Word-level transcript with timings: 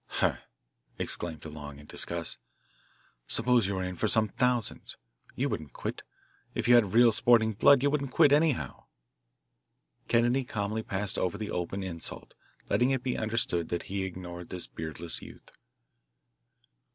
"Huh!" 0.07 0.37
exclaimed 0.97 1.41
DeLong 1.41 1.77
in 1.77 1.85
disgust. 1.85 2.39
"Suppose 3.27 3.67
you 3.67 3.75
were 3.75 3.83
in 3.83 3.95
for 3.95 4.07
some 4.07 4.29
thousands 4.29 4.97
you 5.35 5.47
wouldn't 5.47 5.73
quit. 5.73 6.01
If 6.55 6.67
you 6.67 6.73
had 6.73 6.95
real 6.95 7.11
sporting 7.11 7.53
blood 7.53 7.83
you 7.83 7.91
wouldn't 7.91 8.09
quit, 8.09 8.31
anyhow!" 8.31 8.85
Kennedy 10.07 10.43
calmly 10.43 10.81
passed 10.81 11.19
over 11.19 11.37
the 11.37 11.51
open 11.51 11.83
insult, 11.83 12.33
letting 12.67 12.89
it 12.89 13.03
be 13.03 13.15
understood 13.15 13.69
that 13.69 13.83
he 13.93 14.03
ignored 14.03 14.49
this 14.49 14.65
beardless 14.65 15.21
youth. 15.21 15.51